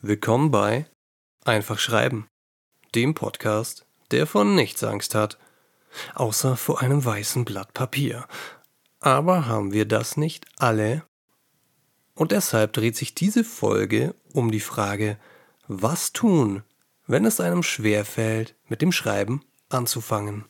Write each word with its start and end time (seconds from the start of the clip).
Willkommen 0.00 0.52
bei 0.52 0.86
Einfach 1.44 1.80
Schreiben, 1.80 2.28
dem 2.94 3.14
Podcast, 3.14 3.84
der 4.12 4.28
von 4.28 4.54
nichts 4.54 4.84
Angst 4.84 5.16
hat, 5.16 5.40
außer 6.14 6.56
vor 6.56 6.82
einem 6.82 7.04
weißen 7.04 7.44
Blatt 7.44 7.74
Papier. 7.74 8.28
Aber 9.00 9.48
haben 9.48 9.72
wir 9.72 9.86
das 9.86 10.16
nicht 10.16 10.46
alle? 10.56 11.02
Und 12.14 12.30
deshalb 12.30 12.74
dreht 12.74 12.94
sich 12.94 13.12
diese 13.12 13.42
Folge 13.42 14.14
um 14.32 14.52
die 14.52 14.60
Frage, 14.60 15.18
was 15.66 16.12
tun, 16.12 16.62
wenn 17.08 17.24
es 17.24 17.40
einem 17.40 17.64
schwerfällt, 17.64 18.54
mit 18.68 18.82
dem 18.82 18.92
Schreiben 18.92 19.42
anzufangen. 19.68 20.44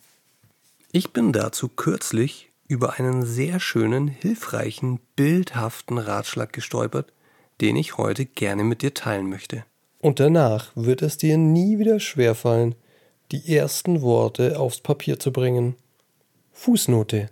Ich 0.93 1.14
bin 1.14 1.32
dazu 1.32 1.70
kürzlich 1.70 2.52
über 2.75 2.98
einen 2.98 3.25
sehr 3.25 3.61
schönen, 3.61 4.09
hilfreichen, 4.09 4.98
bildhaften 5.14 5.96
Ratschlag 5.96 6.52
gestolpert, 6.52 7.12
den 7.61 7.77
ich 7.77 7.98
heute 7.98 8.27
gerne 8.27 8.64
mit 8.64 8.83
dir 8.83 8.92
teilen 8.92 9.28
möchte. 9.28 9.64
Und 10.00 10.19
danach 10.19 10.73
wird 10.74 11.00
es 11.00 11.16
dir 11.16 11.38
nie 11.38 11.78
wieder 11.78 12.00
schwerfallen, 12.00 12.74
die 13.30 13.56
ersten 13.56 14.02
Worte 14.02 14.59
aufs 14.59 14.80
Papier 14.80 15.20
zu 15.20 15.33
bringen. 15.33 15.77
Fußnote. 16.52 17.30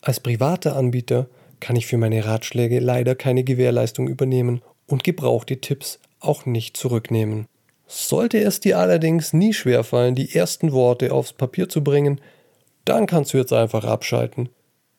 Als 0.00 0.18
privater 0.18 0.74
Anbieter 0.74 1.28
kann 1.60 1.76
ich 1.76 1.86
für 1.86 1.96
meine 1.96 2.24
Ratschläge 2.24 2.80
leider 2.80 3.14
keine 3.14 3.44
Gewährleistung 3.44 4.08
übernehmen 4.08 4.62
und 4.88 5.04
gebrauchte 5.04 5.60
Tipps 5.60 6.00
auch 6.18 6.44
nicht 6.44 6.76
zurücknehmen. 6.76 7.46
Sollte 7.86 8.40
es 8.40 8.58
dir 8.58 8.80
allerdings 8.80 9.32
nie 9.32 9.52
schwerfallen, 9.52 10.16
die 10.16 10.34
ersten 10.34 10.72
Worte 10.72 11.12
aufs 11.12 11.32
Papier 11.32 11.68
zu 11.68 11.84
bringen, 11.84 12.20
dann 12.84 13.06
kannst 13.06 13.32
du 13.32 13.38
jetzt 13.38 13.52
einfach 13.52 13.84
abschalten. 13.84 14.48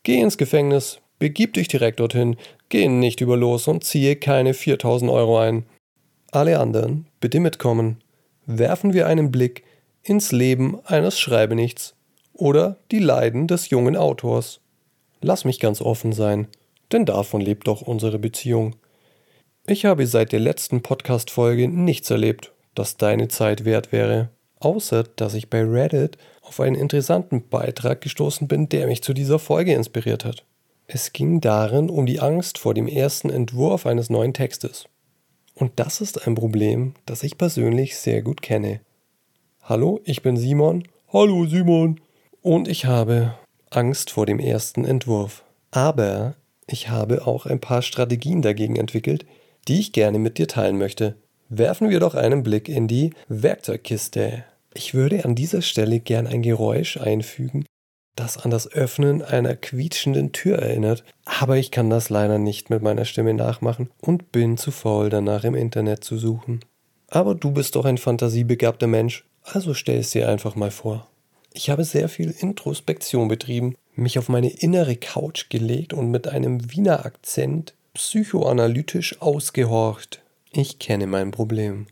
Geh 0.03 0.19
ins 0.19 0.37
Gefängnis, 0.37 0.99
begib 1.17 1.53
dich 1.53 1.69
direkt 1.69 2.01
dorthin, 2.01 2.35
geh 2.67 2.89
nicht 2.89 3.21
über 3.21 3.37
los 3.37 3.67
und 3.69 3.85
ziehe 3.85 4.17
keine 4.17 4.53
4000 4.53 5.09
Euro 5.09 5.39
ein. 5.39 5.65
Alle 6.31 6.59
anderen, 6.59 7.07
bitte 7.21 7.39
mitkommen. 7.39 8.01
Werfen 8.45 8.93
wir 8.93 9.07
einen 9.07 9.31
Blick 9.31 9.63
ins 10.03 10.33
Leben 10.33 10.79
eines 10.85 11.17
Schreibenichts 11.17 11.95
oder 12.33 12.77
die 12.91 12.99
Leiden 12.99 13.47
des 13.47 13.69
jungen 13.69 13.95
Autors. 13.95 14.59
Lass 15.21 15.45
mich 15.45 15.61
ganz 15.61 15.81
offen 15.81 16.11
sein, 16.11 16.47
denn 16.91 17.05
davon 17.05 17.39
lebt 17.39 17.67
doch 17.67 17.81
unsere 17.81 18.19
Beziehung. 18.19 18.75
Ich 19.65 19.85
habe 19.85 20.05
seit 20.05 20.33
der 20.33 20.41
letzten 20.41 20.81
Podcast-Folge 20.81 21.69
nichts 21.69 22.09
erlebt, 22.11 22.51
das 22.75 22.97
deine 22.97 23.29
Zeit 23.29 23.63
wert 23.63 23.93
wäre, 23.93 24.29
außer 24.59 25.03
dass 25.03 25.35
ich 25.35 25.49
bei 25.49 25.63
Reddit 25.63 26.17
auf 26.43 26.59
einen 26.59 26.75
interessanten 26.75 27.47
Beitrag 27.47 28.01
gestoßen 28.01 28.47
bin, 28.47 28.69
der 28.69 28.87
mich 28.87 29.01
zu 29.01 29.13
dieser 29.13 29.39
Folge 29.39 29.73
inspiriert 29.73 30.25
hat. 30.25 30.45
Es 30.85 31.13
ging 31.13 31.41
darin 31.41 31.89
um 31.89 32.05
die 32.05 32.19
Angst 32.19 32.57
vor 32.57 32.73
dem 32.73 32.87
ersten 32.87 33.29
Entwurf 33.29 33.85
eines 33.85 34.09
neuen 34.09 34.33
Textes. 34.33 34.85
Und 35.55 35.71
das 35.77 36.01
ist 36.01 36.27
ein 36.27 36.35
Problem, 36.35 36.93
das 37.05 37.23
ich 37.23 37.37
persönlich 37.37 37.97
sehr 37.97 38.21
gut 38.21 38.41
kenne. 38.41 38.81
Hallo, 39.63 40.01
ich 40.03 40.21
bin 40.21 40.35
Simon. 40.35 40.83
Hallo 41.11 41.45
Simon. 41.45 42.01
Und 42.41 42.67
ich 42.67 42.85
habe 42.85 43.35
Angst 43.69 44.11
vor 44.11 44.25
dem 44.25 44.39
ersten 44.39 44.83
Entwurf. 44.83 45.43
Aber 45.71 46.35
ich 46.67 46.89
habe 46.89 47.25
auch 47.25 47.45
ein 47.45 47.59
paar 47.59 47.81
Strategien 47.81 48.41
dagegen 48.41 48.75
entwickelt, 48.75 49.25
die 49.67 49.79
ich 49.79 49.93
gerne 49.93 50.19
mit 50.19 50.37
dir 50.37 50.47
teilen 50.47 50.77
möchte. 50.77 51.15
Werfen 51.49 51.89
wir 51.89 51.99
doch 51.99 52.15
einen 52.15 52.43
Blick 52.43 52.67
in 52.67 52.87
die 52.87 53.11
Werkzeugkiste. 53.27 54.43
Ich 54.73 54.93
würde 54.93 55.25
an 55.25 55.35
dieser 55.35 55.61
Stelle 55.61 55.99
gern 55.99 56.27
ein 56.27 56.41
Geräusch 56.41 56.97
einfügen, 56.97 57.65
das 58.15 58.37
an 58.37 58.51
das 58.51 58.71
Öffnen 58.71 59.21
einer 59.21 59.55
quietschenden 59.55 60.31
Tür 60.31 60.59
erinnert, 60.59 61.03
aber 61.25 61.57
ich 61.57 61.71
kann 61.71 61.89
das 61.89 62.09
leider 62.09 62.37
nicht 62.37 62.69
mit 62.69 62.81
meiner 62.81 63.05
Stimme 63.05 63.33
nachmachen 63.33 63.89
und 64.01 64.31
bin 64.31 64.57
zu 64.57 64.71
faul 64.71 65.09
danach 65.09 65.43
im 65.43 65.55
Internet 65.55 66.03
zu 66.03 66.17
suchen. 66.17 66.59
Aber 67.07 67.35
du 67.35 67.51
bist 67.51 67.75
doch 67.75 67.85
ein 67.85 67.97
fantasiebegabter 67.97 68.87
Mensch, 68.87 69.25
also 69.43 69.73
stell 69.73 69.99
es 69.99 70.11
dir 70.11 70.29
einfach 70.29 70.55
mal 70.55 70.71
vor. 70.71 71.07
Ich 71.53 71.69
habe 71.69 71.83
sehr 71.83 72.09
viel 72.09 72.31
Introspektion 72.31 73.27
betrieben, 73.27 73.75
mich 73.95 74.17
auf 74.17 74.27
meine 74.29 74.49
innere 74.49 74.95
Couch 74.95 75.49
gelegt 75.49 75.93
und 75.93 76.09
mit 76.09 76.27
einem 76.27 76.71
Wiener 76.71 77.05
Akzent 77.05 77.75
psychoanalytisch 77.93 79.21
ausgehorcht. 79.21 80.23
Ich 80.51 80.79
kenne 80.79 81.05
mein 81.05 81.29
Problem. 81.29 81.85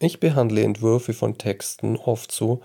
Ich 0.00 0.20
behandle 0.20 0.62
Entwürfe 0.62 1.12
von 1.12 1.38
Texten 1.38 1.96
oft 1.96 2.30
so, 2.30 2.60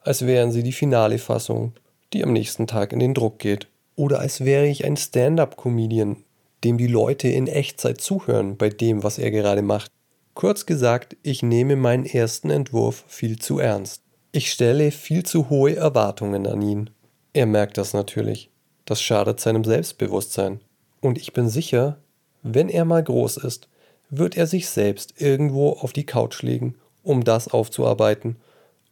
als 0.00 0.26
wären 0.26 0.52
sie 0.52 0.62
die 0.62 0.72
finale 0.72 1.18
Fassung, 1.18 1.72
die 2.12 2.22
am 2.22 2.32
nächsten 2.32 2.66
Tag 2.66 2.92
in 2.92 2.98
den 2.98 3.14
Druck 3.14 3.38
geht. 3.38 3.68
Oder 3.96 4.20
als 4.20 4.44
wäre 4.44 4.66
ich 4.66 4.84
ein 4.84 4.96
Stand-up-Comedian, 4.96 6.16
dem 6.62 6.76
die 6.76 6.86
Leute 6.86 7.28
in 7.28 7.46
Echtzeit 7.46 8.00
zuhören 8.00 8.56
bei 8.56 8.68
dem, 8.68 9.02
was 9.02 9.18
er 9.18 9.30
gerade 9.30 9.62
macht. 9.62 9.90
Kurz 10.34 10.66
gesagt, 10.66 11.16
ich 11.22 11.42
nehme 11.42 11.76
meinen 11.76 12.04
ersten 12.04 12.50
Entwurf 12.50 13.04
viel 13.06 13.38
zu 13.38 13.60
ernst. 13.60 14.02
Ich 14.32 14.50
stelle 14.50 14.90
viel 14.90 15.22
zu 15.22 15.48
hohe 15.48 15.76
Erwartungen 15.76 16.46
an 16.46 16.60
ihn. 16.60 16.90
Er 17.32 17.46
merkt 17.46 17.78
das 17.78 17.94
natürlich. 17.94 18.50
Das 18.84 19.00
schadet 19.00 19.40
seinem 19.40 19.64
Selbstbewusstsein. 19.64 20.60
Und 21.00 21.18
ich 21.18 21.32
bin 21.32 21.48
sicher, 21.48 21.98
wenn 22.42 22.68
er 22.68 22.84
mal 22.84 23.02
groß 23.02 23.38
ist, 23.38 23.68
wird 24.10 24.36
er 24.36 24.46
sich 24.46 24.68
selbst 24.68 25.20
irgendwo 25.20 25.70
auf 25.70 25.92
die 25.92 26.06
Couch 26.06 26.42
legen, 26.42 26.76
um 27.02 27.24
das 27.24 27.48
aufzuarbeiten, 27.48 28.36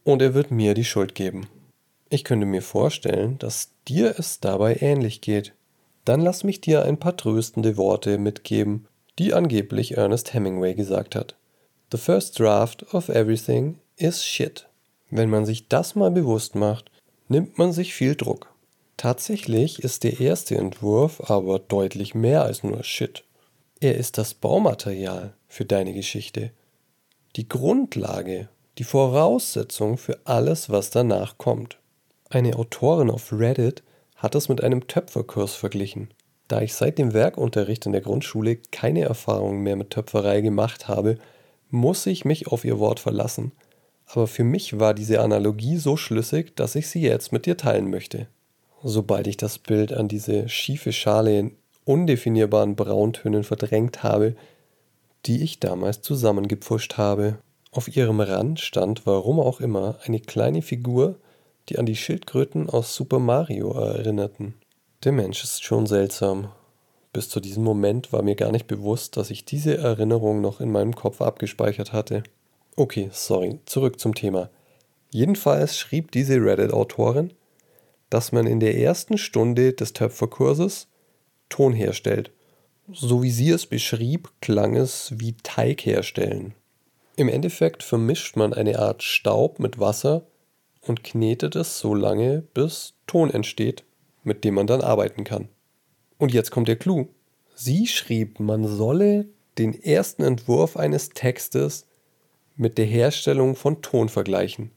und 0.03 0.21
er 0.21 0.33
wird 0.33 0.51
mir 0.51 0.73
die 0.73 0.83
Schuld 0.83 1.15
geben. 1.15 1.47
Ich 2.09 2.23
könnte 2.23 2.45
mir 2.45 2.61
vorstellen, 2.61 3.39
dass 3.39 3.71
dir 3.87 4.15
es 4.17 4.39
dabei 4.39 4.77
ähnlich 4.81 5.21
geht. 5.21 5.53
Dann 6.05 6.21
lass 6.21 6.43
mich 6.43 6.61
dir 6.61 6.83
ein 6.83 6.99
paar 6.99 7.15
tröstende 7.15 7.77
Worte 7.77 8.17
mitgeben, 8.17 8.87
die 9.17 9.33
angeblich 9.33 9.97
Ernest 9.97 10.33
Hemingway 10.33 10.73
gesagt 10.73 11.15
hat. 11.15 11.35
The 11.91 11.97
first 11.97 12.39
draft 12.39 12.93
of 12.93 13.09
everything 13.09 13.79
is 13.97 14.25
shit. 14.25 14.67
Wenn 15.09 15.29
man 15.29 15.45
sich 15.45 15.67
das 15.67 15.95
mal 15.95 16.11
bewusst 16.11 16.55
macht, 16.55 16.91
nimmt 17.29 17.57
man 17.57 17.71
sich 17.71 17.93
viel 17.93 18.15
Druck. 18.15 18.53
Tatsächlich 18.97 19.83
ist 19.83 20.03
der 20.03 20.19
erste 20.19 20.55
Entwurf 20.55 21.29
aber 21.29 21.59
deutlich 21.59 22.15
mehr 22.15 22.43
als 22.43 22.63
nur 22.63 22.83
Shit. 22.83 23.23
Er 23.83 23.97
ist 23.97 24.17
das 24.17 24.33
Baumaterial 24.33 25.33
für 25.49 25.65
deine 25.65 25.91
Geschichte, 25.91 26.51
die 27.35 27.49
Grundlage, 27.49 28.47
die 28.77 28.85
Voraussetzung 28.85 29.97
für 29.97 30.21
alles, 30.23 30.69
was 30.69 30.89
danach 30.89 31.37
kommt. 31.37 31.79
Eine 32.29 32.55
Autorin 32.55 33.09
auf 33.09 33.33
Reddit 33.33 33.83
hat 34.15 34.35
es 34.35 34.47
mit 34.47 34.63
einem 34.63 34.87
Töpferkurs 34.87 35.55
verglichen. 35.55 36.13
Da 36.47 36.61
ich 36.61 36.75
seit 36.75 36.97
dem 36.97 37.11
Werkunterricht 37.11 37.85
in 37.85 37.91
der 37.91 37.99
Grundschule 37.99 38.55
keine 38.55 39.01
Erfahrung 39.01 39.63
mehr 39.63 39.75
mit 39.75 39.89
Töpferei 39.89 40.39
gemacht 40.39 40.87
habe, 40.87 41.17
muss 41.69 42.05
ich 42.05 42.23
mich 42.23 42.47
auf 42.47 42.63
ihr 42.63 42.79
Wort 42.79 43.01
verlassen. 43.01 43.51
Aber 44.05 44.27
für 44.27 44.45
mich 44.45 44.79
war 44.79 44.93
diese 44.93 45.19
Analogie 45.19 45.75
so 45.75 45.97
schlüssig, 45.97 46.55
dass 46.55 46.75
ich 46.75 46.87
sie 46.87 47.01
jetzt 47.01 47.33
mit 47.33 47.45
dir 47.45 47.57
teilen 47.57 47.89
möchte. 47.89 48.27
Sobald 48.81 49.27
ich 49.27 49.35
das 49.35 49.59
Bild 49.59 49.91
an 49.91 50.07
diese 50.07 50.47
schiefe 50.47 50.93
Schale 50.93 51.51
undefinierbaren 51.85 52.75
Brauntönen 52.75 53.43
verdrängt 53.43 54.03
habe, 54.03 54.35
die 55.25 55.43
ich 55.43 55.59
damals 55.59 56.01
zusammengepfuscht 56.01 56.97
habe. 56.97 57.39
Auf 57.71 57.95
ihrem 57.95 58.19
Rand 58.19 58.59
stand, 58.59 59.05
warum 59.05 59.39
auch 59.39 59.59
immer, 59.59 59.97
eine 60.03 60.19
kleine 60.19 60.61
Figur, 60.61 61.15
die 61.69 61.79
an 61.79 61.85
die 61.85 61.95
Schildkröten 61.95 62.69
aus 62.69 62.93
Super 62.93 63.19
Mario 63.19 63.71
erinnerten. 63.73 64.53
Der 65.03 65.11
Mensch 65.11 65.43
ist 65.43 65.63
schon 65.63 65.85
seltsam. 65.85 66.51
Bis 67.13 67.29
zu 67.29 67.39
diesem 67.39 67.63
Moment 67.63 68.11
war 68.11 68.23
mir 68.23 68.35
gar 68.35 68.51
nicht 68.51 68.67
bewusst, 68.67 69.17
dass 69.17 69.29
ich 69.29 69.45
diese 69.45 69.77
Erinnerung 69.77 70.41
noch 70.41 70.59
in 70.59 70.71
meinem 70.71 70.95
Kopf 70.95 71.21
abgespeichert 71.21 71.93
hatte. 71.93 72.23
Okay, 72.75 73.09
sorry, 73.11 73.59
zurück 73.65 73.99
zum 73.99 74.15
Thema. 74.15 74.49
Jedenfalls 75.11 75.77
schrieb 75.77 76.11
diese 76.11 76.43
Reddit-Autorin, 76.43 77.33
dass 78.09 78.31
man 78.31 78.47
in 78.47 78.59
der 78.59 78.77
ersten 78.77 79.17
Stunde 79.17 79.73
des 79.73 79.93
Töpferkurses 79.93 80.87
Ton 81.49 81.73
herstellt. 81.73 82.31
So 82.91 83.23
wie 83.23 83.31
sie 83.31 83.49
es 83.49 83.65
beschrieb, 83.65 84.29
klang 84.41 84.75
es 84.75 85.13
wie 85.17 85.35
Teig 85.43 85.85
herstellen. 85.85 86.53
Im 87.15 87.29
Endeffekt 87.29 87.83
vermischt 87.83 88.35
man 88.35 88.53
eine 88.53 88.79
Art 88.79 89.03
Staub 89.03 89.59
mit 89.59 89.79
Wasser 89.79 90.25
und 90.81 91.03
knetet 91.03 91.55
es 91.55 91.79
so 91.79 91.93
lange, 91.93 92.43
bis 92.53 92.93
Ton 93.07 93.29
entsteht, 93.29 93.83
mit 94.23 94.43
dem 94.43 94.55
man 94.55 94.67
dann 94.67 94.81
arbeiten 94.81 95.23
kann. 95.23 95.47
Und 96.17 96.33
jetzt 96.33 96.51
kommt 96.51 96.67
der 96.67 96.75
Clou. 96.75 97.07
Sie 97.55 97.87
schrieb, 97.87 98.39
man 98.39 98.67
solle 98.67 99.27
den 99.57 99.73
ersten 99.73 100.23
Entwurf 100.23 100.75
eines 100.75 101.09
Textes 101.09 101.85
mit 102.55 102.77
der 102.77 102.85
Herstellung 102.85 103.55
von 103.55 103.81
Ton 103.81 104.09
vergleichen. 104.09 104.71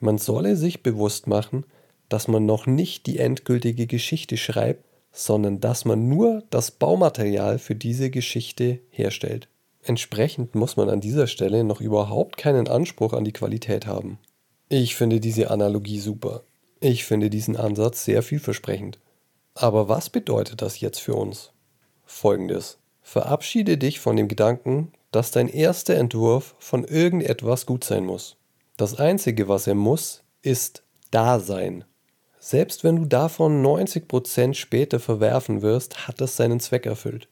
Man 0.00 0.18
solle 0.18 0.56
sich 0.56 0.82
bewusst 0.82 1.26
machen, 1.26 1.64
dass 2.08 2.28
man 2.28 2.46
noch 2.46 2.66
nicht 2.66 3.06
die 3.06 3.18
endgültige 3.18 3.86
Geschichte 3.86 4.36
schreibt, 4.36 4.84
sondern 5.12 5.60
dass 5.60 5.84
man 5.84 6.08
nur 6.08 6.42
das 6.50 6.70
Baumaterial 6.70 7.58
für 7.58 7.74
diese 7.74 8.10
Geschichte 8.10 8.80
herstellt. 8.90 9.48
Entsprechend 9.82 10.54
muss 10.54 10.76
man 10.76 10.90
an 10.90 11.00
dieser 11.00 11.26
Stelle 11.26 11.64
noch 11.64 11.80
überhaupt 11.80 12.36
keinen 12.36 12.68
Anspruch 12.68 13.12
an 13.12 13.24
die 13.24 13.32
Qualität 13.32 13.86
haben. 13.86 14.18
Ich 14.68 14.96
finde 14.96 15.18
diese 15.18 15.50
Analogie 15.50 15.98
super. 15.98 16.42
Ich 16.80 17.04
finde 17.04 17.30
diesen 17.30 17.56
Ansatz 17.56 18.04
sehr 18.04 18.22
vielversprechend. 18.22 18.98
Aber 19.54 19.88
was 19.88 20.10
bedeutet 20.10 20.62
das 20.62 20.80
jetzt 20.80 21.00
für 21.00 21.14
uns? 21.14 21.52
Folgendes. 22.04 22.78
Verabschiede 23.02 23.78
dich 23.78 23.98
von 23.98 24.16
dem 24.16 24.28
Gedanken, 24.28 24.92
dass 25.10 25.30
dein 25.30 25.48
erster 25.48 25.94
Entwurf 25.94 26.54
von 26.58 26.84
irgendetwas 26.84 27.64
gut 27.64 27.82
sein 27.82 28.04
muss. 28.04 28.36
Das 28.76 28.94
Einzige, 28.94 29.48
was 29.48 29.66
er 29.66 29.74
muss, 29.74 30.22
ist 30.42 30.82
da 31.10 31.40
sein. 31.40 31.84
Selbst 32.40 32.84
wenn 32.84 32.96
du 32.96 33.04
davon 33.04 33.64
90% 33.64 34.54
später 34.54 35.00
verwerfen 35.00 35.62
wirst, 35.62 36.06
hat 36.06 36.20
es 36.20 36.36
seinen 36.36 36.60
Zweck 36.60 36.86
erfüllt. 36.86 37.28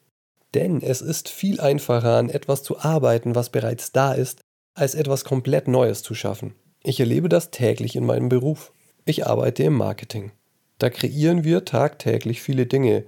Denn 0.54 0.80
es 0.82 1.00
ist 1.00 1.28
viel 1.28 1.60
einfacher, 1.60 2.16
an 2.16 2.30
etwas 2.30 2.62
zu 2.62 2.78
arbeiten, 2.78 3.34
was 3.34 3.50
bereits 3.50 3.92
da 3.92 4.12
ist, 4.12 4.40
als 4.74 4.94
etwas 4.94 5.24
komplett 5.24 5.68
Neues 5.68 6.02
zu 6.02 6.14
schaffen. 6.14 6.54
Ich 6.82 7.00
erlebe 7.00 7.28
das 7.28 7.50
täglich 7.50 7.96
in 7.96 8.06
meinem 8.06 8.28
Beruf. 8.28 8.72
Ich 9.04 9.26
arbeite 9.26 9.64
im 9.64 9.74
Marketing. 9.74 10.32
Da 10.78 10.90
kreieren 10.90 11.44
wir 11.44 11.64
tagtäglich 11.64 12.42
viele 12.42 12.66
Dinge. 12.66 13.04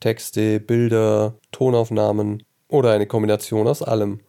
Texte, 0.00 0.60
Bilder, 0.60 1.34
Tonaufnahmen 1.52 2.42
oder 2.68 2.92
eine 2.92 3.06
Kombination 3.06 3.66
aus 3.66 3.82
allem. 3.82 4.20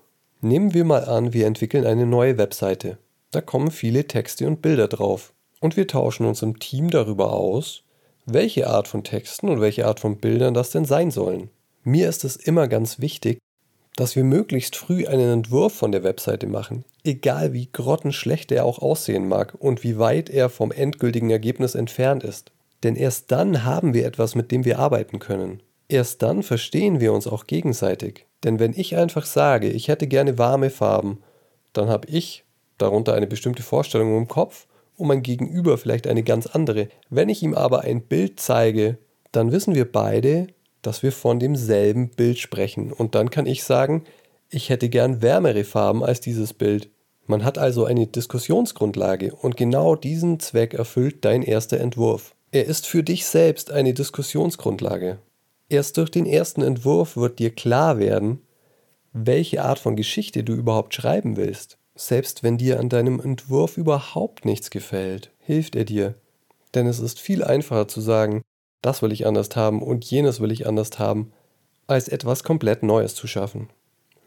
Nehmen 0.41 0.73
wir 0.73 0.85
mal 0.85 1.05
an, 1.05 1.33
wir 1.33 1.47
entwickeln 1.47 1.85
eine 1.85 2.05
neue 2.05 2.37
Webseite. 2.37 2.97
Da 3.31 3.41
kommen 3.41 3.71
viele 3.71 4.07
Texte 4.07 4.47
und 4.47 4.61
Bilder 4.61 4.87
drauf. 4.87 5.33
Und 5.65 5.75
wir 5.75 5.87
tauschen 5.87 6.27
uns 6.27 6.43
im 6.43 6.59
Team 6.59 6.91
darüber 6.91 7.33
aus, 7.33 7.81
welche 8.27 8.67
Art 8.67 8.87
von 8.87 9.03
Texten 9.03 9.49
und 9.49 9.61
welche 9.61 9.87
Art 9.87 9.99
von 9.99 10.17
Bildern 10.17 10.53
das 10.53 10.69
denn 10.69 10.85
sein 10.85 11.09
sollen. 11.09 11.49
Mir 11.83 12.07
ist 12.07 12.23
es 12.23 12.35
immer 12.35 12.67
ganz 12.67 12.99
wichtig, 12.99 13.39
dass 13.95 14.15
wir 14.15 14.23
möglichst 14.23 14.75
früh 14.75 15.07
einen 15.07 15.31
Entwurf 15.31 15.73
von 15.73 15.91
der 15.91 16.03
Webseite 16.03 16.45
machen, 16.45 16.85
egal 17.03 17.53
wie 17.53 17.67
grottenschlecht 17.71 18.51
er 18.51 18.63
auch 18.63 18.77
aussehen 18.77 19.27
mag 19.27 19.55
und 19.57 19.83
wie 19.83 19.97
weit 19.97 20.29
er 20.29 20.49
vom 20.49 20.71
endgültigen 20.71 21.31
Ergebnis 21.31 21.73
entfernt 21.73 22.23
ist. 22.23 22.51
Denn 22.83 22.95
erst 22.95 23.31
dann 23.31 23.63
haben 23.63 23.95
wir 23.95 24.05
etwas, 24.05 24.35
mit 24.35 24.51
dem 24.51 24.65
wir 24.65 24.77
arbeiten 24.77 25.17
können. 25.17 25.63
Erst 25.87 26.21
dann 26.21 26.43
verstehen 26.43 26.99
wir 26.99 27.11
uns 27.11 27.25
auch 27.25 27.47
gegenseitig. 27.47 28.27
Denn 28.43 28.59
wenn 28.59 28.73
ich 28.73 28.97
einfach 28.97 29.25
sage, 29.25 29.67
ich 29.71 29.87
hätte 29.87 30.05
gerne 30.05 30.37
warme 30.37 30.69
Farben, 30.69 31.23
dann 31.73 31.89
habe 31.89 32.07
ich 32.07 32.43
darunter 32.77 33.15
eine 33.15 33.25
bestimmte 33.25 33.63
Vorstellung 33.63 34.15
im 34.15 34.27
Kopf 34.27 34.67
und 34.97 35.07
mein 35.07 35.23
Gegenüber 35.23 35.77
vielleicht 35.77 36.07
eine 36.07 36.23
ganz 36.23 36.47
andere. 36.47 36.89
Wenn 37.09 37.29
ich 37.29 37.43
ihm 37.43 37.53
aber 37.53 37.81
ein 37.81 38.01
Bild 38.01 38.39
zeige, 38.39 38.97
dann 39.31 39.51
wissen 39.51 39.75
wir 39.75 39.91
beide, 39.91 40.47
dass 40.81 41.03
wir 41.03 41.11
von 41.11 41.39
demselben 41.39 42.09
Bild 42.09 42.37
sprechen. 42.37 42.91
Und 42.91 43.15
dann 43.15 43.29
kann 43.29 43.45
ich 43.45 43.63
sagen, 43.63 44.03
ich 44.49 44.69
hätte 44.69 44.89
gern 44.89 45.21
wärmere 45.21 45.63
Farben 45.63 46.03
als 46.03 46.21
dieses 46.21 46.53
Bild. 46.53 46.89
Man 47.27 47.43
hat 47.43 47.57
also 47.57 47.85
eine 47.85 48.05
Diskussionsgrundlage 48.05 49.33
und 49.33 49.57
genau 49.57 49.95
diesen 49.95 50.39
Zweck 50.39 50.75
erfüllt 50.75 51.25
dein 51.25 51.41
erster 51.41 51.79
Entwurf. 51.79 52.35
Er 52.51 52.65
ist 52.65 52.85
für 52.85 53.03
dich 53.03 53.25
selbst 53.25 53.71
eine 53.71 53.93
Diskussionsgrundlage. 53.93 55.17
Erst 55.67 55.97
durch 55.97 56.11
den 56.11 56.27
ersten 56.27 56.61
Entwurf 56.61 57.17
wird 57.17 57.39
dir 57.39 57.49
klar 57.49 57.97
werden, 57.97 58.41
welche 59.11 59.63
Art 59.63 59.79
von 59.79 59.95
Geschichte 59.95 60.43
du 60.43 60.53
überhaupt 60.53 60.93
schreiben 60.93 61.35
willst. 61.35 61.79
Selbst 61.95 62.43
wenn 62.43 62.57
dir 62.57 62.79
an 62.79 62.89
deinem 62.89 63.21
Entwurf 63.21 63.77
überhaupt 63.77 64.43
nichts 64.43 64.69
gefällt, 64.69 65.31
hilft 65.39 65.75
er 65.75 65.85
dir. 65.85 66.15
Denn 66.73 66.87
es 66.87 66.99
ist 66.99 67.19
viel 67.21 67.43
einfacher 67.43 67.87
zu 67.87 68.01
sagen, 68.01 68.41
das 68.81 69.01
will 69.01 69.13
ich 69.13 69.25
anders 69.25 69.55
haben 69.55 69.81
und 69.81 70.03
jenes 70.05 70.41
will 70.41 70.51
ich 70.51 70.67
anders 70.67 70.99
haben, 70.99 71.31
als 71.87 72.09
etwas 72.09 72.43
komplett 72.43 72.83
Neues 72.83 73.15
zu 73.15 73.27
schaffen. 73.27 73.69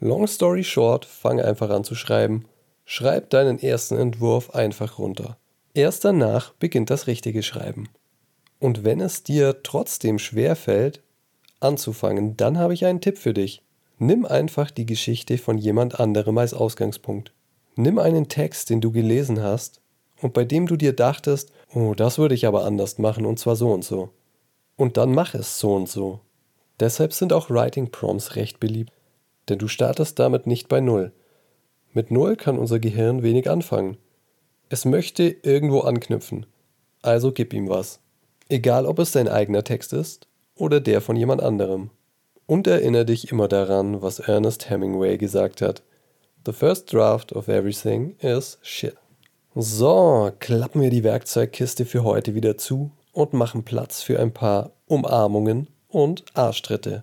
Long 0.00 0.26
story 0.26 0.64
short, 0.64 1.04
fange 1.04 1.44
einfach 1.44 1.68
an 1.70 1.84
zu 1.84 1.94
schreiben. 1.94 2.46
Schreib 2.84 3.30
deinen 3.30 3.58
ersten 3.58 3.98
Entwurf 3.98 4.50
einfach 4.50 4.98
runter. 4.98 5.36
Erst 5.74 6.04
danach 6.04 6.54
beginnt 6.54 6.88
das 6.88 7.06
richtige 7.06 7.42
Schreiben. 7.42 7.88
Und 8.58 8.82
wenn 8.82 9.00
es 9.00 9.22
dir 9.22 9.62
trotzdem 9.62 10.18
schwer 10.18 10.56
fällt, 10.56 11.02
anzufangen, 11.60 12.36
dann 12.36 12.58
habe 12.58 12.74
ich 12.74 12.86
einen 12.86 13.00
Tipp 13.00 13.18
für 13.18 13.34
dich. 13.34 13.62
Nimm 13.98 14.24
einfach 14.24 14.70
die 14.70 14.86
Geschichte 14.86 15.36
von 15.36 15.58
jemand 15.58 16.00
anderem 16.00 16.38
als 16.38 16.54
Ausgangspunkt. 16.54 17.32
Nimm 17.78 17.98
einen 17.98 18.28
Text, 18.28 18.70
den 18.70 18.80
du 18.80 18.90
gelesen 18.90 19.42
hast 19.42 19.80
und 20.20 20.32
bei 20.34 20.44
dem 20.44 20.66
du 20.66 20.76
dir 20.76 20.92
dachtest, 20.92 21.52
oh, 21.72 21.94
das 21.94 22.19
würde 22.19 22.34
ich 22.34 22.46
aber 22.46 22.64
anders 22.64 22.98
machen 22.98 23.25
und 23.25 23.38
zwar 23.38 23.54
so 23.54 23.70
und 23.70 23.84
so 23.84 24.10
und 24.78 24.96
dann 24.96 25.12
mach 25.12 25.34
es 25.34 25.58
so 25.60 25.75
und 25.75 25.88
so. 25.88 26.20
Deshalb 26.80 27.12
sind 27.12 27.32
auch 27.32 27.50
Writing 27.50 27.90
Prompts 27.90 28.36
recht 28.36 28.60
beliebt, 28.60 28.92
denn 29.48 29.58
du 29.58 29.69
startest 29.69 30.19
damit 30.19 30.46
nicht 30.46 30.69
bei 30.69 30.80
Null. 30.80 31.12
Mit 31.92 32.10
Null 32.10 32.36
kann 32.36 32.58
unser 32.58 32.78
Gehirn 32.78 33.22
wenig 33.22 33.50
anfangen. 33.50 33.98
Es 34.70 34.84
möchte 34.84 35.25
irgendwo 35.25 35.80
anknüpfen, 35.80 36.46
also 37.02 37.32
gib 37.32 37.52
ihm 37.52 37.69
was. 37.69 38.00
Egal 38.48 38.86
ob 38.86 38.98
es 39.00 39.10
dein 39.12 39.28
eigener 39.28 39.64
Text 39.64 39.92
ist 39.92 40.28
oder 40.54 40.80
der 40.80 41.00
von 41.00 41.16
jemand 41.16 41.42
anderem. 41.42 41.90
Und 42.46 42.66
erinnere 42.66 43.04
dich 43.04 43.30
immer 43.30 43.46
daran, 43.46 44.00
was 44.00 44.20
Ernest 44.20 44.70
Hemingway 44.70 45.19
gesagt 45.19 45.60
hat. 45.60 45.82
The 46.48 46.54
first 46.54 46.90
draft 46.90 47.34
of 47.34 47.48
everything 47.48 48.16
is 48.22 48.56
shit. 48.62 48.96
So, 49.54 50.32
klappen 50.38 50.80
wir 50.80 50.88
die 50.88 51.04
Werkzeugkiste 51.04 51.84
für 51.84 52.04
heute 52.04 52.34
wieder 52.34 52.56
zu 52.56 52.90
und 53.12 53.34
machen 53.34 53.64
Platz 53.64 54.00
für 54.00 54.18
ein 54.18 54.32
paar 54.32 54.72
Umarmungen 54.86 55.68
und 55.88 56.24
Arschtritte. 56.32 57.02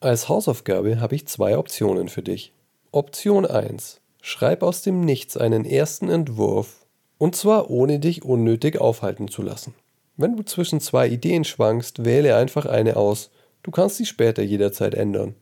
Als 0.00 0.28
Hausaufgabe 0.28 1.00
habe 1.00 1.14
ich 1.14 1.26
zwei 1.26 1.56
Optionen 1.56 2.10
für 2.10 2.20
dich. 2.20 2.52
Option 2.92 3.46
1. 3.46 4.02
Schreib 4.20 4.62
aus 4.62 4.82
dem 4.82 5.00
Nichts 5.00 5.38
einen 5.38 5.64
ersten 5.64 6.10
Entwurf 6.10 6.84
und 7.16 7.34
zwar 7.34 7.70
ohne 7.70 7.98
dich 7.98 8.26
unnötig 8.26 8.78
aufhalten 8.78 9.28
zu 9.28 9.40
lassen. 9.40 9.72
Wenn 10.18 10.36
du 10.36 10.42
zwischen 10.42 10.82
zwei 10.82 11.08
Ideen 11.08 11.44
schwankst, 11.44 12.04
wähle 12.04 12.36
einfach 12.36 12.66
eine 12.66 12.98
aus. 12.98 13.30
Du 13.62 13.70
kannst 13.70 13.96
sie 13.96 14.04
später 14.04 14.42
jederzeit 14.42 14.92
ändern. 14.92 15.34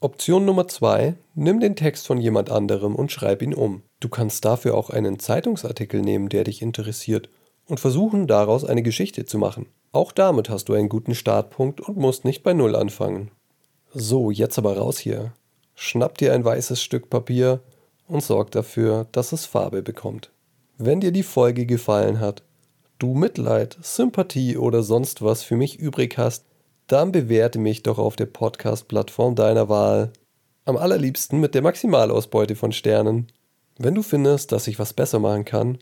Option 0.00 0.44
Nummer 0.44 0.68
2. 0.68 1.16
Nimm 1.34 1.58
den 1.58 1.74
Text 1.74 2.06
von 2.06 2.18
jemand 2.18 2.52
anderem 2.52 2.94
und 2.94 3.10
schreib 3.10 3.42
ihn 3.42 3.52
um. 3.52 3.82
Du 3.98 4.08
kannst 4.08 4.44
dafür 4.44 4.76
auch 4.76 4.90
einen 4.90 5.18
Zeitungsartikel 5.18 6.02
nehmen, 6.02 6.28
der 6.28 6.44
dich 6.44 6.62
interessiert 6.62 7.28
und 7.66 7.80
versuchen 7.80 8.28
daraus 8.28 8.64
eine 8.64 8.84
Geschichte 8.84 9.26
zu 9.26 9.38
machen. 9.38 9.66
Auch 9.90 10.12
damit 10.12 10.50
hast 10.50 10.68
du 10.68 10.74
einen 10.74 10.88
guten 10.88 11.16
Startpunkt 11.16 11.80
und 11.80 11.96
musst 11.96 12.24
nicht 12.24 12.44
bei 12.44 12.52
Null 12.52 12.76
anfangen. 12.76 13.32
So, 13.92 14.30
jetzt 14.30 14.56
aber 14.56 14.76
raus 14.76 14.98
hier. 14.98 15.32
Schnapp 15.74 16.16
dir 16.16 16.32
ein 16.32 16.44
weißes 16.44 16.80
Stück 16.80 17.10
Papier 17.10 17.60
und 18.06 18.22
sorg 18.22 18.52
dafür, 18.52 19.08
dass 19.10 19.32
es 19.32 19.46
Farbe 19.46 19.82
bekommt. 19.82 20.30
Wenn 20.76 21.00
dir 21.00 21.10
die 21.10 21.24
Folge 21.24 21.66
gefallen 21.66 22.20
hat, 22.20 22.44
du 23.00 23.14
Mitleid, 23.14 23.76
Sympathie 23.82 24.58
oder 24.58 24.84
sonst 24.84 25.22
was 25.22 25.42
für 25.42 25.56
mich 25.56 25.80
übrig 25.80 26.18
hast, 26.18 26.44
dann 26.88 27.12
bewerte 27.12 27.58
mich 27.58 27.82
doch 27.82 27.98
auf 27.98 28.16
der 28.16 28.26
Podcast-Plattform 28.26 29.34
deiner 29.34 29.68
Wahl. 29.68 30.12
Am 30.64 30.76
allerliebsten 30.76 31.40
mit 31.40 31.54
der 31.54 31.62
Maximalausbeute 31.62 32.56
von 32.56 32.72
Sternen. 32.72 33.28
Wenn 33.78 33.94
du 33.94 34.02
findest, 34.02 34.52
dass 34.52 34.66
ich 34.66 34.78
was 34.78 34.92
besser 34.92 35.20
machen 35.20 35.44
kann, 35.44 35.78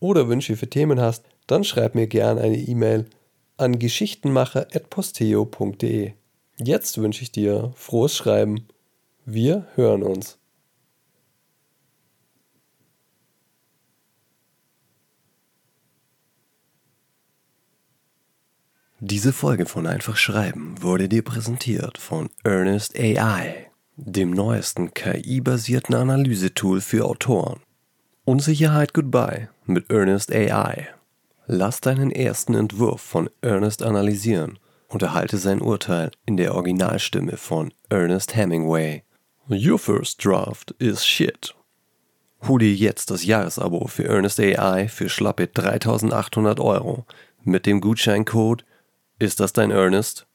oder 0.00 0.28
Wünsche 0.28 0.56
für 0.56 0.70
Themen 0.70 1.00
hast, 1.00 1.24
dann 1.46 1.64
schreib 1.64 1.94
mir 1.94 2.06
gerne 2.06 2.40
eine 2.40 2.58
E-Mail 2.58 3.04
an 3.56 3.78
geschichtenmacher.posteo.de. 3.78 6.12
Jetzt 6.56 6.98
wünsche 6.98 7.22
ich 7.22 7.32
dir 7.32 7.72
frohes 7.74 8.14
Schreiben. 8.16 8.66
Wir 9.24 9.66
hören 9.74 10.02
uns. 10.02 10.37
Diese 19.00 19.32
Folge 19.32 19.66
von 19.66 19.86
Einfach 19.86 20.16
Schreiben 20.16 20.74
wurde 20.82 21.08
dir 21.08 21.22
präsentiert 21.22 21.98
von 21.98 22.30
Ernest 22.42 22.98
AI, 22.98 23.70
dem 23.94 24.32
neuesten 24.32 24.92
KI-basierten 24.92 25.94
Analysetool 25.94 26.80
für 26.80 27.04
Autoren. 27.04 27.60
Unsicherheit 28.24 28.94
Goodbye 28.94 29.50
mit 29.66 29.88
Ernest 29.88 30.34
AI. 30.34 30.88
Lass 31.46 31.80
deinen 31.80 32.10
ersten 32.10 32.54
Entwurf 32.54 33.00
von 33.00 33.30
Ernest 33.40 33.84
analysieren 33.84 34.58
und 34.88 35.00
erhalte 35.00 35.36
sein 35.36 35.62
Urteil 35.62 36.10
in 36.26 36.36
der 36.36 36.56
Originalstimme 36.56 37.36
von 37.36 37.72
Ernest 37.90 38.34
Hemingway. 38.34 39.04
Your 39.48 39.78
first 39.78 40.24
draft 40.24 40.74
is 40.80 41.06
shit. 41.06 41.54
Hol 42.48 42.58
dir 42.58 42.74
jetzt 42.74 43.12
das 43.12 43.24
Jahresabo 43.24 43.86
für 43.86 44.08
Ernest 44.08 44.40
AI 44.40 44.88
für 44.88 45.08
schlappe 45.08 45.46
3800 45.46 46.58
Euro 46.58 47.06
mit 47.44 47.64
dem 47.64 47.80
Gutscheincode 47.80 48.64
Ist 49.20 49.40
das 49.40 49.52
dein 49.52 49.70
Ernest? 49.72 50.28